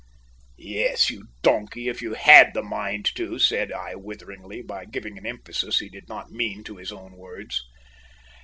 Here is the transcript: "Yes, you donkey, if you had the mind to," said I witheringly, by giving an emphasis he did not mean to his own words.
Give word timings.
"Yes, 0.57 1.11
you 1.11 1.27
donkey, 1.43 1.87
if 1.87 2.01
you 2.01 2.15
had 2.15 2.55
the 2.55 2.63
mind 2.63 3.05
to," 3.13 3.37
said 3.37 3.71
I 3.71 3.93
witheringly, 3.93 4.63
by 4.63 4.85
giving 4.85 5.15
an 5.19 5.27
emphasis 5.27 5.77
he 5.77 5.89
did 5.89 6.09
not 6.09 6.31
mean 6.31 6.63
to 6.63 6.77
his 6.77 6.91
own 6.91 7.15
words. 7.17 7.61